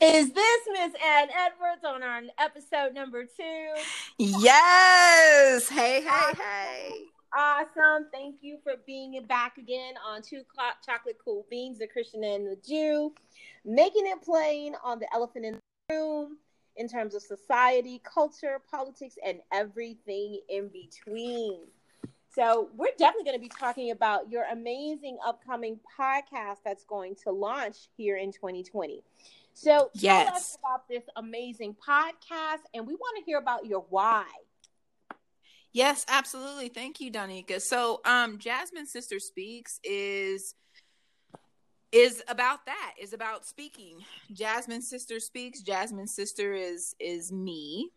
[0.00, 3.74] Is this Miss Ann Edwards on our episode number two?
[4.18, 5.70] Yes.
[5.70, 6.90] Hey, hey, hey.
[7.34, 8.06] Awesome.
[8.12, 12.46] Thank you for being back again on Two Clock Chocolate Cool Beans, the Christian and
[12.46, 13.14] the Jew,
[13.64, 16.36] making it plain on the elephant in the room
[16.76, 21.60] in terms of society, culture, politics, and everything in between.
[22.34, 27.30] So, we're definitely going to be talking about your amazing upcoming podcast that's going to
[27.30, 29.02] launch here in 2020.
[29.58, 30.26] So, yes.
[30.26, 34.26] tell us about this amazing podcast, and we want to hear about your why.
[35.72, 36.68] Yes, absolutely.
[36.68, 37.62] Thank you, Donika.
[37.62, 40.54] So, um, Jasmine Sister Speaks is
[41.90, 43.96] is about that is about speaking
[44.32, 47.90] jasmine sister speaks jasmine sister is is me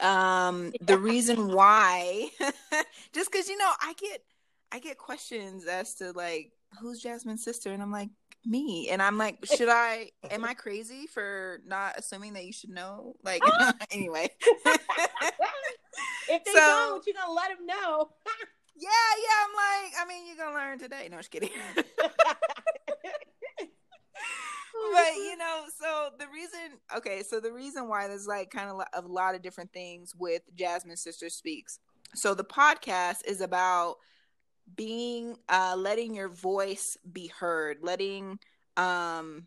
[0.00, 2.28] um the reason why
[3.12, 4.22] just because you know i get
[4.70, 8.10] i get questions as to like who's jasmine's sister and i'm like
[8.46, 12.70] me and i'm like should i am i crazy for not assuming that you should
[12.70, 13.14] know?
[13.22, 13.42] Like
[13.90, 14.28] anyway.
[16.28, 18.10] If they So- don't you're gonna let them know.
[18.76, 19.52] Yeah yeah i'm
[19.84, 21.06] like i mean you're gonna learn today.
[21.10, 21.50] No just kidding.
[24.82, 28.70] Oh, but you know so the reason okay so the reason why there's like kind
[28.70, 31.78] of a lot of different things with jasmine sister speaks.
[32.14, 33.96] So the podcast is about
[34.76, 38.38] being uh letting your voice be heard letting
[38.76, 39.46] um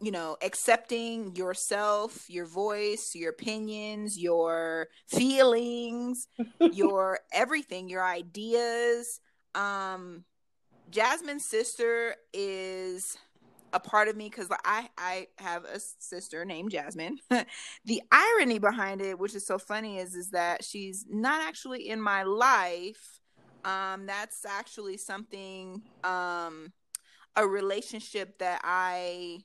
[0.00, 6.28] you know accepting yourself your voice your opinions your feelings
[6.72, 9.20] your everything your ideas
[9.54, 10.24] um
[10.90, 13.16] jasmine's sister is
[13.72, 17.18] a part of me because I I have a sister named Jasmine.
[17.84, 22.00] the irony behind it, which is so funny, is is that she's not actually in
[22.00, 23.17] my life.
[23.64, 26.72] Um, that's actually something um
[27.36, 29.40] a relationship that I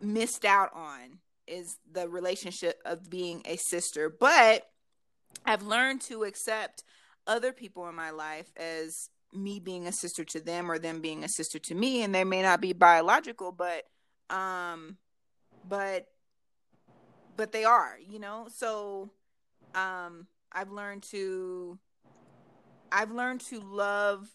[0.00, 4.10] missed out on is the relationship of being a sister.
[4.10, 4.64] But
[5.44, 6.84] I've learned to accept
[7.26, 11.22] other people in my life as me being a sister to them or them being
[11.24, 13.84] a sister to me and they may not be biological but
[14.34, 14.96] um
[15.62, 16.06] but
[17.36, 19.10] but they are you know so
[19.74, 21.78] um i've learned to
[22.92, 24.28] i've learned to love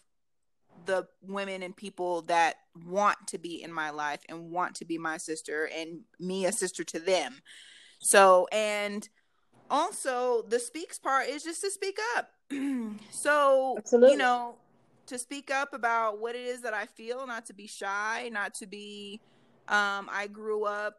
[0.86, 2.56] the women and people that
[2.86, 6.52] want to be in my life and want to be my sister and me a
[6.52, 7.40] sister to them
[8.00, 9.08] so and
[9.70, 12.30] also the speaks part is just to speak up
[13.10, 14.12] so Absolutely.
[14.12, 14.56] you know
[15.06, 18.54] to speak up about what it is that I feel, not to be shy, not
[18.54, 19.20] to be
[19.68, 20.96] um I grew up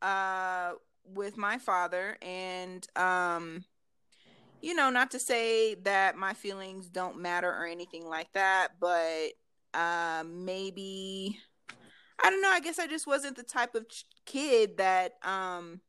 [0.00, 0.72] uh
[1.04, 3.64] with my father and um
[4.60, 9.30] you know, not to say that my feelings don't matter or anything like that, but
[9.74, 11.38] uh maybe
[12.22, 15.80] I don't know, I guess I just wasn't the type of ch- kid that um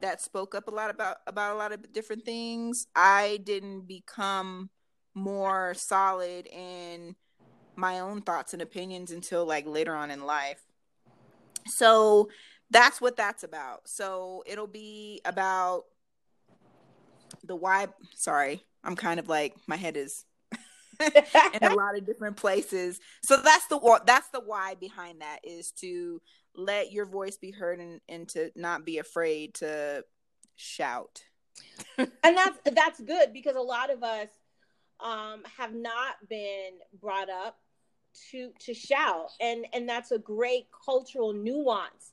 [0.00, 2.86] that spoke up a lot about about a lot of different things.
[2.94, 4.70] I didn't become
[5.14, 7.16] more solid in
[7.76, 10.62] my own thoughts and opinions until like later on in life.
[11.66, 12.28] So
[12.70, 13.88] that's what that's about.
[13.88, 15.84] So it'll be about
[17.50, 17.88] the why.
[18.14, 20.24] Sorry, I'm kind of like my head is
[21.00, 23.00] in a lot of different places.
[23.22, 26.22] So that's the that's the why behind that is to
[26.54, 30.04] let your voice be heard and, and to not be afraid to
[30.54, 31.22] shout.
[31.98, 34.28] and that's that's good because a lot of us
[35.00, 37.58] um, have not been brought up
[38.30, 42.12] to to shout, and and that's a great cultural nuance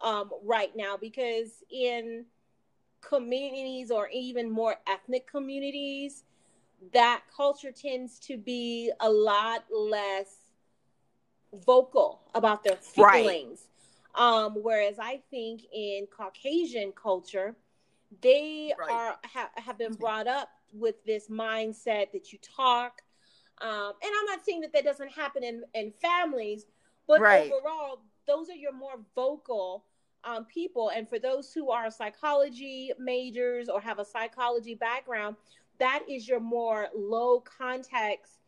[0.00, 2.24] um, right now because in
[3.00, 6.24] communities or even more ethnic communities,
[6.92, 10.36] that culture tends to be a lot less
[11.64, 13.24] vocal about their Right.
[13.24, 13.68] feelings.
[14.14, 17.56] Um, whereas I think in Caucasian culture,
[18.20, 18.90] they Right.
[18.90, 23.02] are ha- have been brought up with this mindset that you talk.
[23.60, 26.66] Um, and I'm not saying that that doesn't happen in, in families,
[27.06, 27.52] but Right.
[27.52, 29.84] overall, those are your more vocal
[30.24, 30.90] um, people.
[30.94, 35.36] And for those who are psychology majors or have a psychology background,
[35.78, 38.38] that is your more low context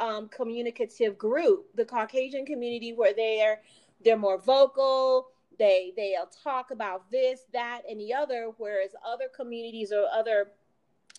[0.00, 1.66] um, communicative group.
[1.74, 3.60] The Caucasian community, where they're
[4.04, 5.28] they're more vocal.
[5.58, 8.50] They they'll talk about this, that, and the other.
[8.58, 10.50] Whereas other communities or other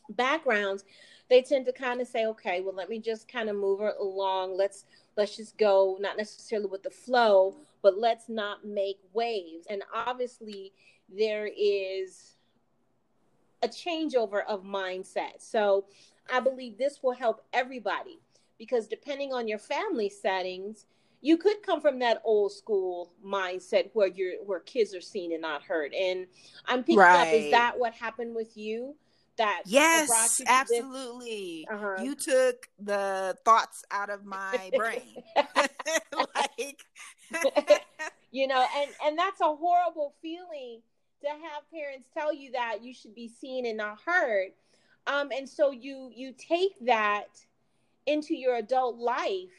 [0.10, 0.84] backgrounds,
[1.30, 4.58] they tend to kind of say, okay, well, let me just kind of move along.
[4.58, 4.86] Let's
[5.18, 9.66] let's just go, not necessarily with the flow, but let's not make waves.
[9.70, 10.74] And obviously,
[11.10, 12.36] there is
[13.64, 15.40] a changeover of mindset.
[15.40, 15.86] So
[16.32, 18.20] I believe this will help everybody
[18.58, 20.86] because depending on your family settings,
[21.22, 25.42] you could come from that old school mindset where you're where kids are seen and
[25.42, 25.94] not heard.
[25.94, 26.28] And
[26.66, 27.28] I'm picking right.
[27.28, 28.96] up, is that what happened with you?
[29.38, 31.68] That yes, absolutely.
[31.70, 32.02] Uh-huh.
[32.02, 35.24] You took the thoughts out of my brain.
[36.36, 36.86] like
[38.32, 40.82] you know, and and that's a horrible feeling
[41.22, 44.52] to have parents tell you that you should be seen and not heard.
[45.08, 47.28] Um, and so you you take that
[48.06, 49.50] into your adult life.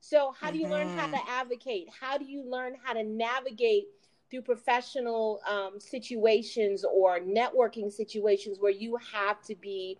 [0.00, 0.72] So how do you mm-hmm.
[0.72, 1.30] learn how to mm-hmm.
[1.30, 1.88] advocate?
[2.00, 3.86] How do you learn how to navigate
[4.30, 9.98] through professional um, situations or networking situations where you have to be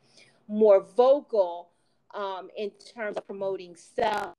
[0.49, 1.71] more vocal
[2.15, 4.35] um, in terms of promoting self?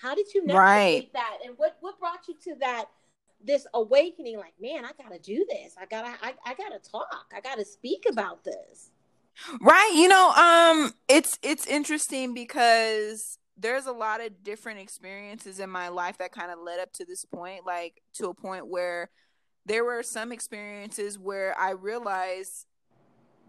[0.00, 1.12] How did you navigate right.
[1.12, 2.86] that, and what what brought you to that
[3.44, 4.38] this awakening?
[4.38, 5.74] Like, man, I gotta do this.
[5.80, 7.08] I gotta I, I gotta talk.
[7.34, 8.90] I gotta speak about this.
[9.60, 9.92] Right.
[9.94, 15.88] You know, um, it's it's interesting because there's a lot of different experiences in my
[15.88, 19.10] life that kind of led up to this point, like to a point where
[19.66, 22.66] there were some experiences where I realized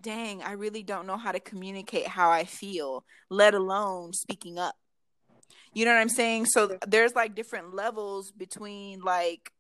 [0.02, 4.76] dang, I really don't know how to communicate how I feel, let alone speaking up.
[5.74, 6.46] You know what I'm saying?
[6.46, 9.52] So there's like different levels between like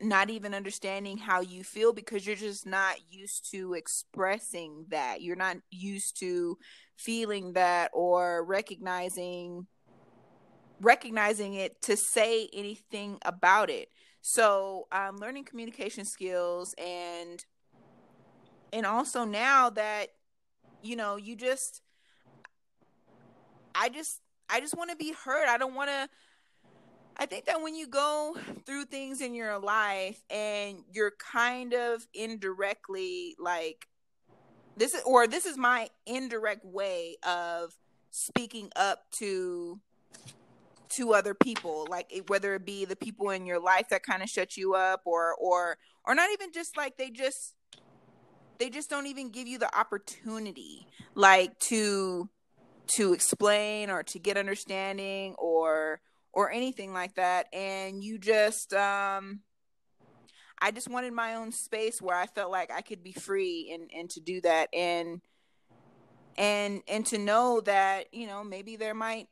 [0.00, 5.22] not even understanding how you feel because you're just not used to expressing that.
[5.22, 6.56] You're not used to
[6.96, 9.66] feeling that or recognizing
[10.80, 13.88] recognizing it to say anything about it.
[14.20, 17.44] So, um learning communication skills and
[18.72, 20.08] and also now that
[20.82, 21.82] you know, you just
[23.74, 24.20] I just
[24.50, 25.48] I just want to be heard.
[25.48, 26.08] I don't want to.
[27.16, 32.06] I think that when you go through things in your life and you're kind of
[32.14, 33.88] indirectly like
[34.76, 37.76] this is or this is my indirect way of
[38.10, 39.80] speaking up to
[40.90, 44.28] to other people like whether it be the people in your life that kind of
[44.28, 45.76] shut you up or or
[46.06, 47.54] or not even just like they just
[48.58, 52.28] they just don't even give you the opportunity like to
[52.88, 56.00] to explain or to get understanding or
[56.32, 57.46] or anything like that.
[57.52, 59.40] And you just um
[60.60, 63.90] I just wanted my own space where I felt like I could be free and
[63.94, 64.68] and to do that.
[64.72, 65.20] And
[66.36, 69.28] and and to know that you know maybe there might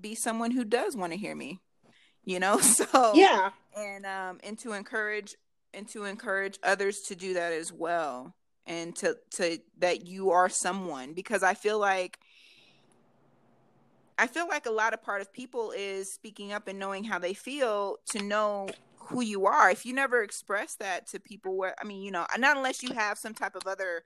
[0.00, 1.60] be someone who does want to hear me
[2.24, 5.36] you know so yeah and um and to encourage
[5.72, 8.34] and to encourage others to do that as well
[8.66, 12.18] and to to that you are someone because I feel like
[14.16, 17.18] I feel like a lot of part of people is speaking up and knowing how
[17.18, 19.70] they feel to know who you are.
[19.70, 22.92] If you never express that to people, where I mean, you know, not unless you
[22.92, 24.04] have some type of other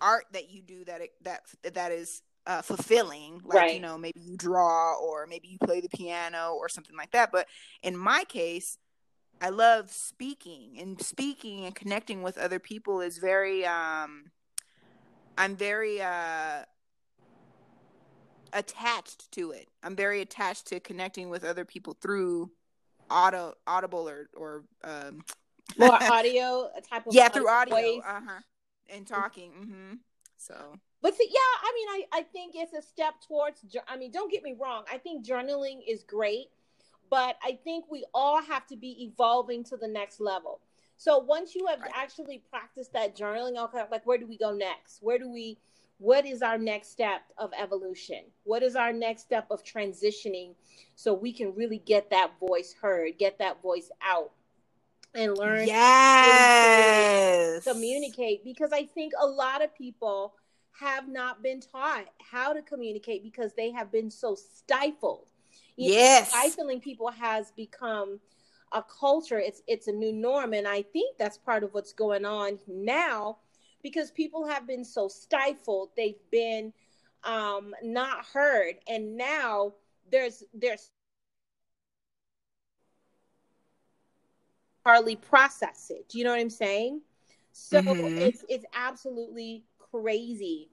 [0.00, 1.42] art that you do that that
[1.74, 3.74] that is uh, fulfilling, like right.
[3.74, 7.32] you know, maybe you draw or maybe you play the piano or something like that.
[7.32, 7.46] But
[7.82, 8.78] in my case,
[9.40, 14.30] I love speaking and speaking and connecting with other people is very um
[15.36, 16.62] I'm very uh
[18.52, 19.68] attached to it.
[19.82, 22.50] I'm very attached to connecting with other people through
[23.10, 25.22] auto audible or or um
[25.78, 28.40] more audio a type of yeah through audio uh-huh
[28.88, 29.94] and talking mm-hmm
[30.36, 34.10] so but see, yeah i mean I, I think it's a step towards i mean
[34.10, 36.48] don't get me wrong i think journaling is great
[37.10, 40.60] but i think we all have to be evolving to the next level
[40.96, 41.90] so once you have right.
[41.94, 45.58] actually practiced that journaling okay like where do we go next where do we
[45.98, 48.24] what is our next step of evolution?
[48.44, 50.54] What is our next step of transitioning
[50.94, 54.32] so we can really get that voice heard, get that voice out
[55.16, 57.64] and learn yes.
[57.64, 60.34] to communicate because I think a lot of people
[60.78, 65.26] have not been taught how to communicate because they have been so stifled.
[65.76, 66.32] You yes.
[66.32, 68.20] Know, stifling people has become
[68.72, 69.38] a culture.
[69.38, 73.38] It's it's a new norm and I think that's part of what's going on now
[73.82, 76.72] because people have been so stifled they've been
[77.24, 79.72] um, not heard and now
[80.10, 80.90] there's there's
[84.86, 87.00] hardly process it do you know what i'm saying
[87.52, 88.18] so mm-hmm.
[88.18, 90.68] it's it's absolutely crazy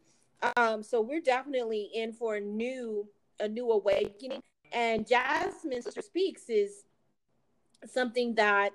[0.57, 3.07] um so we're definitely in for a new
[3.39, 4.41] a new awakening
[4.71, 6.83] and jasmine sister speaks is
[7.87, 8.73] something that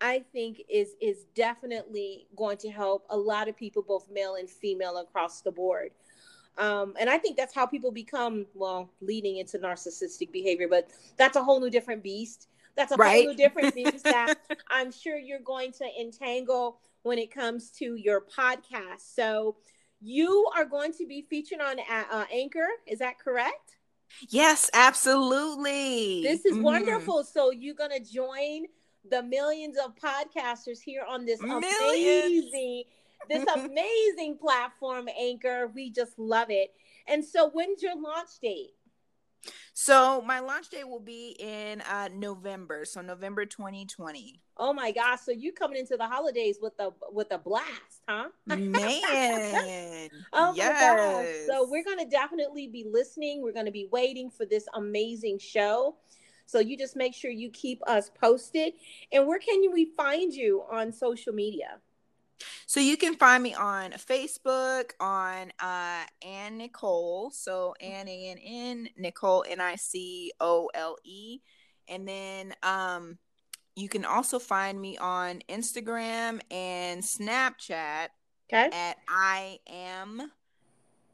[0.00, 4.48] I think is is definitely going to help a lot of people, both male and
[4.48, 5.90] female, across the board.
[6.56, 10.68] Um, and I think that's how people become well, leading into narcissistic behavior.
[10.68, 12.48] But that's a whole new different beast.
[12.78, 13.26] That's a right?
[13.26, 14.36] whole different beast that
[14.70, 19.14] I'm sure you're going to entangle when it comes to your podcast.
[19.14, 19.56] So
[20.00, 22.68] you are going to be featured on uh, Anchor.
[22.86, 23.76] Is that correct?
[24.28, 26.22] Yes, absolutely.
[26.22, 26.62] This is mm-hmm.
[26.62, 27.24] wonderful.
[27.24, 28.66] So you're gonna join
[29.10, 32.44] the millions of podcasters here on this millions.
[32.52, 32.84] amazing,
[33.28, 35.70] this amazing platform, Anchor.
[35.74, 36.72] We just love it.
[37.06, 38.70] And so, when's your launch date?
[39.88, 44.38] So my launch date will be in uh, November, so November 2020.
[44.58, 45.20] Oh my gosh!
[45.20, 48.28] So you coming into the holidays with a with a blast, huh?
[48.44, 48.60] Man,
[50.34, 50.58] oh yes.
[50.58, 51.56] my gosh!
[51.56, 53.40] So we're gonna definitely be listening.
[53.42, 55.96] We're gonna be waiting for this amazing show.
[56.44, 58.74] So you just make sure you keep us posted.
[59.10, 61.78] And where can we find you on social media?
[62.68, 67.30] So you can find me on Facebook on uh Ann Nicole.
[67.30, 71.38] So Ann A N N Nicole N I C O L E.
[71.88, 73.16] And then um
[73.74, 78.08] you can also find me on Instagram and Snapchat
[78.52, 78.68] okay.
[78.70, 80.30] at I am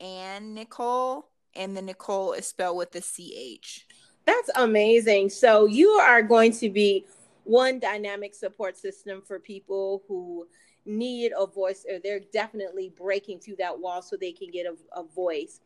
[0.00, 1.28] Ann Nicole.
[1.54, 3.86] And the Nicole is spelled with the CH.
[4.26, 5.30] That's amazing.
[5.30, 7.04] So you are going to be
[7.44, 10.48] one dynamic support system for people who
[10.86, 14.74] need a voice or they're definitely breaking through that wall so they can get a,
[14.98, 15.60] a voice.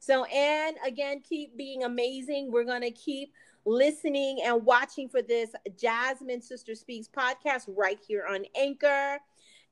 [0.00, 2.50] So, and again, keep being amazing.
[2.52, 3.32] We're going to keep
[3.64, 9.18] listening and watching for this Jasmine Sister Speaks podcast right here on Anchor.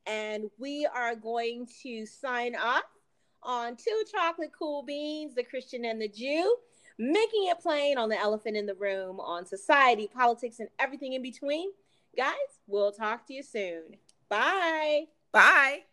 [0.06, 2.84] And we are going to sign off
[3.42, 6.56] on Two Chocolate Cool Beans, the Christian and the Jew,
[6.98, 11.22] making it plain on the elephant in the room, on society, politics, and everything in
[11.22, 11.70] between.
[12.16, 12.34] Guys,
[12.66, 13.82] we'll talk to you soon.
[14.28, 15.08] Bye.
[15.32, 15.84] Bye.